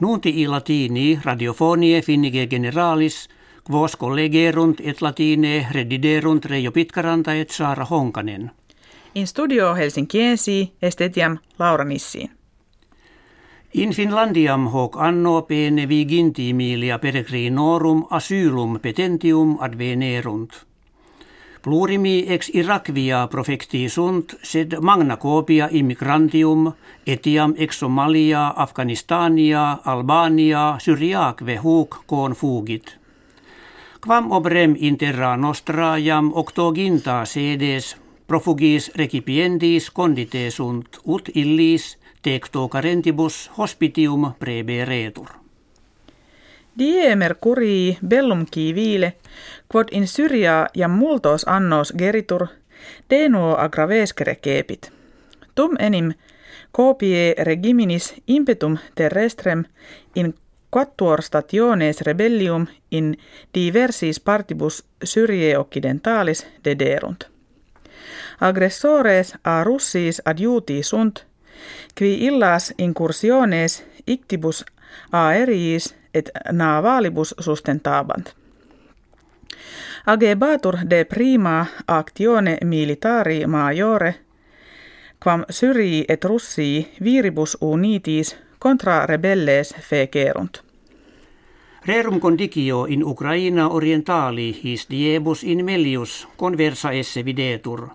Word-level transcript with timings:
Nunti 0.00 0.40
i 0.42 0.46
latini 0.46 1.20
radiofonie 1.24 2.02
finnige 2.02 2.46
generalis, 2.46 3.28
quos 3.70 3.96
collegerunt 3.96 4.80
et 4.80 5.02
latine 5.02 5.66
rediderunt 5.70 6.44
Reijo 6.44 6.72
Pitkaranta 6.72 7.34
et 7.34 7.50
Saara 7.50 7.84
Honkanen. 7.84 8.50
In 9.14 9.26
studio 9.26 9.74
Helsinkiensi 9.74 10.72
estetiam 10.82 11.38
Laura 11.58 11.84
Nissiin. 11.84 12.30
In 13.74 13.92
Finlandiam 13.92 14.66
hoc 14.66 14.96
anno 14.96 15.42
pene 15.42 15.88
vigintimilia 15.88 16.98
peregrinorum 16.98 18.06
asylum 18.10 18.80
petentium 18.80 19.56
advenerunt. 19.60 20.66
Plurimi 21.62 22.24
ex 22.28 22.48
Irakvia 22.54 23.28
profecti 23.30 23.88
sunt, 23.88 24.32
sed 24.42 24.74
magna 24.80 25.16
copia 25.16 25.68
immigrantium, 25.70 26.72
etiam 27.06 27.54
ex 27.56 27.78
Somalia, 27.78 28.48
Afganistania, 28.56 29.78
Albania, 29.84 30.76
Syriakve 30.82 31.60
huc 31.62 32.00
koon 32.06 32.34
fugit. 32.34 32.96
Quam 34.02 34.32
obrem 34.32 34.74
interra 34.78 35.36
nostra 35.36 35.98
jam 35.98 36.32
octoginta 36.34 37.20
sedes 37.24 37.92
profugis 38.26 38.90
recipiendis 38.98 39.90
condite 39.90 40.50
sunt 40.50 40.98
ut 41.04 41.30
illis 41.34 41.96
tecto 42.22 42.66
carentibus 42.68 43.50
hospitium 43.58 44.32
preberetur. 44.38 45.41
Die 46.78 47.16
mercurii 47.16 47.98
bellum 48.08 48.46
civile, 48.46 49.16
quod 49.68 49.88
in 49.90 50.08
Syria 50.08 50.66
ja 50.74 50.88
multos 50.88 51.44
annos 51.48 51.92
geritur, 51.98 52.46
denuo 53.10 53.56
agravescere 53.58 54.36
cepit. 54.44 54.92
Tum 55.54 55.76
enim 55.78 56.12
copie 56.72 57.34
regiminis 57.38 58.14
impetum 58.26 58.78
terrestrem 58.94 59.64
in 60.14 60.34
quattuor 60.70 61.22
stationes 61.22 62.00
rebellium 62.00 62.66
in 62.90 63.16
diversis 63.54 64.20
partibus 64.20 64.84
Syrie 65.04 65.58
occidentalis 65.58 66.46
dederunt. 66.64 67.24
Aggressores 68.40 69.34
a 69.44 69.64
russis 69.64 70.22
adjuti 70.24 70.82
sunt, 70.82 71.26
qui 71.98 72.24
illas 72.26 72.74
incursiones 72.78 73.84
ictibus 74.06 74.64
aeriis 75.12 75.94
et 76.14 76.30
navalibus 76.52 77.34
sustentabant. 77.40 78.34
Agebatur 80.06 80.76
de 80.90 81.04
prima 81.04 81.66
actione 81.88 82.58
militari 82.64 83.46
majore, 83.46 84.14
quam 85.22 85.44
Syrii 85.50 86.04
et 86.08 86.24
Russii 86.24 86.88
viribus 87.04 87.56
unitis 87.60 88.36
contra 88.58 89.06
rebelles 89.06 89.74
fecerunt. 89.80 90.62
Rerum 91.86 92.20
condicio 92.20 92.86
in 92.86 93.04
Ukraina 93.04 93.68
orientali 93.68 94.60
his 94.64 94.86
diebus 94.90 95.44
in 95.44 95.64
melius 95.64 96.28
conversa 96.36 96.92
esse 96.92 97.24
videtur. 97.24 97.88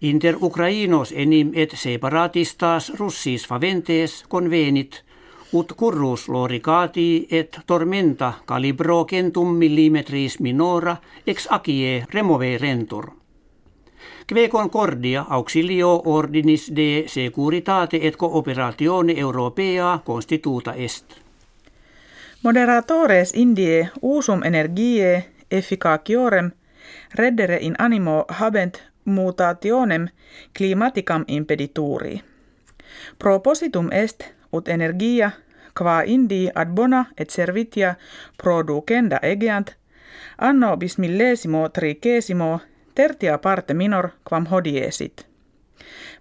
Inter 0.00 0.36
Ukrainos 0.40 1.12
enim 1.16 1.50
et 1.54 1.70
separatistas 1.74 2.92
russis 2.98 3.46
faventes 3.48 4.24
convenit, 4.28 5.03
ut 5.54 5.72
currus 5.76 6.28
loricati 6.28 7.26
et 7.30 7.58
tormenta 7.66 8.32
calibro 8.46 9.04
centum 9.04 9.54
millimetris 9.56 10.40
minora 10.40 10.96
ex 11.26 11.46
acie 11.50 12.06
rentur. 12.60 13.10
Kve 14.26 14.48
concordia 14.48 15.24
auxilio 15.28 16.02
ordinis 16.04 16.72
de 16.76 17.04
securitate 17.06 17.98
et 18.02 18.16
cooperatione 18.16 19.12
europea 19.16 20.00
constituta 20.04 20.74
est. 20.74 21.04
Moderatores 22.42 23.32
indie 23.34 23.88
usum 24.02 24.42
energiae 24.42 25.24
efficaciorem 25.50 26.50
reddere 27.14 27.58
in 27.60 27.74
animo 27.78 28.24
habent 28.28 28.82
mutationem 29.04 30.08
climaticam 30.58 31.24
impedituri. 31.28 32.22
Propositum 33.18 33.88
est 33.92 34.24
ut 34.52 34.68
energia 34.68 35.30
qua 35.78 36.02
indi 36.02 36.48
ad 36.54 36.74
bona 36.74 37.06
et 37.16 37.30
servitia 37.30 37.96
producenda 38.42 39.18
egeant 39.22 39.76
anno 40.38 40.76
bismillesimo 40.76 41.70
tricesimo 41.70 42.60
tertia 42.94 43.38
parte 43.38 43.74
minor 43.74 44.10
quam 44.28 44.46
hodiesit. 44.46 45.26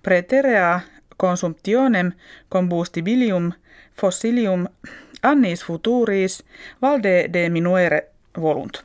Preterea 0.02 0.82
consumptionem 1.18 2.12
combustibilium 2.50 3.52
fossilium 3.94 4.68
annis 5.22 5.64
futuris 5.66 6.44
valde 6.82 7.28
de 7.34 7.50
minuere 7.50 8.08
volunt. 8.38 8.84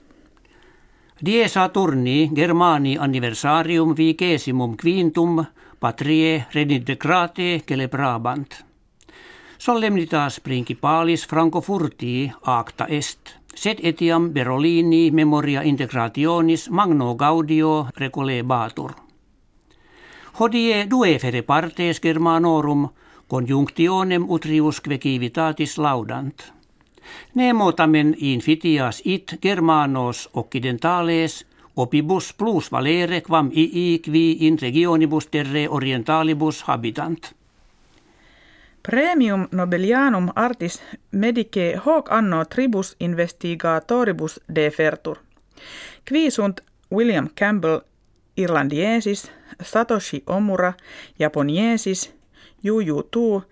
Die 1.26 1.48
Saturni 1.48 2.30
Germani 2.34 2.96
anniversarium 2.98 3.96
vigesimum 3.96 4.76
quintum 4.76 5.44
patrie 5.80 6.44
redintegrate 6.54 7.62
celebrabant. 7.66 8.67
Solemnitas 9.58 10.40
principalis 10.40 11.26
Francofurtii 11.26 12.32
acta 12.42 12.86
est, 12.86 13.18
sed 13.54 13.80
etiam 13.82 14.30
Berolini 14.32 15.10
memoria 15.10 15.62
integrationis 15.66 16.68
magno 16.70 17.14
gaudio 17.14 17.88
recolebatur. 17.96 18.92
Hodie 20.38 20.86
due 20.90 21.18
fere 21.18 21.42
partes 21.42 22.00
Germanorum 22.00 22.88
conjunctionem 23.26 24.28
utriusque 24.30 24.98
civitatis 24.98 25.78
laudant. 25.78 26.52
Nemo 27.34 27.72
tamen 27.72 28.14
infitias 28.18 29.02
it 29.04 29.38
Germanos 29.42 30.28
occidentales 30.34 31.46
opibus 31.76 32.32
plus 32.32 32.70
valere 32.70 33.20
quam 33.22 33.50
ii 33.56 33.98
qui 33.98 34.46
in 34.46 34.58
regionibus 34.58 35.26
terre 35.26 35.66
orientalibus 35.68 36.62
habitant. 36.62 37.37
Premium 38.82 39.48
Nobelianum 39.52 40.28
artis 40.34 40.82
medice 41.12 41.76
hoc 41.86 42.12
anno 42.12 42.44
tribus 42.44 42.96
investigatoribus 43.00 44.40
defertur. 44.54 45.18
Qui 46.08 46.28
William 46.92 47.28
Campbell 47.38 47.80
irlandiensis, 48.36 49.30
Satoshi 49.62 50.22
Omura 50.26 50.72
japoniensis, 51.18 52.14
Juju 52.64 53.02
Tu, 53.10 53.42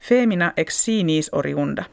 femina 0.00 0.52
ex 0.56 0.84
sinis 0.84 1.28
oriunda. 1.32 1.84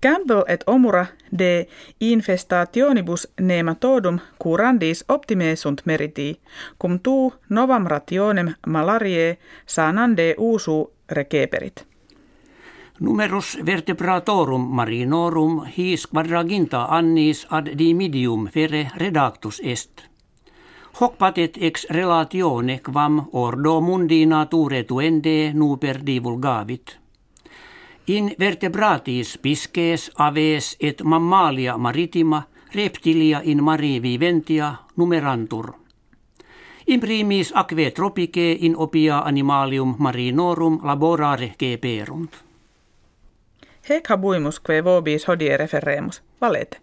Campbell 0.00 0.42
et 0.48 0.64
Omura 0.66 1.06
de 1.38 1.68
infestationibus 2.00 3.28
nematodum 3.40 4.18
curandis 4.42 5.04
optime 5.08 5.56
sunt 5.56 5.82
meriti, 5.84 6.40
cum 6.82 7.00
tu 7.00 7.34
novam 7.48 7.86
rationem 7.86 8.54
malariae 8.66 9.38
sanande 9.66 10.34
usu 10.38 10.92
receperit. 11.10 11.86
Numerus 13.00 13.58
vertebratorum 13.66 14.74
marinorum 14.74 15.60
his 15.76 16.06
quadraginta 16.06 16.86
annis 16.90 17.46
ad 17.50 17.68
dimidium 17.78 18.48
fere 18.50 18.90
redactus 18.96 19.60
est. 19.62 20.02
Hoc 21.00 21.14
patet 21.18 21.58
ex 21.60 21.86
relatione 21.90 22.80
quam 22.82 23.20
ordo 23.32 23.80
mundi 23.80 24.26
nature 24.26 24.82
tuende 24.82 25.52
nuper 25.54 26.00
divulgavit. 26.06 26.98
In 28.06 28.34
vertebratis 28.38 29.38
pisces 29.38 30.10
aves 30.16 30.76
et 30.80 31.02
mammalia 31.02 31.76
maritima 31.78 32.42
reptilia 32.74 33.40
in 33.44 33.62
mari 33.62 34.00
viventia 34.02 34.74
numerantur. 34.96 35.70
In 36.86 37.00
primis 37.00 37.52
aquae 37.54 37.90
tropice 37.90 38.50
in 38.60 38.74
opia 38.76 39.22
animalium 39.22 39.94
marinorum 39.98 40.80
laborare 40.82 41.54
geperunt. 41.58 42.47
Hec 43.88 44.10
habuimus 44.10 44.60
que 44.60 44.82
vobis 44.84 45.24
hodie 45.28 45.56
referemus, 45.56 46.22
valete. 46.40 46.82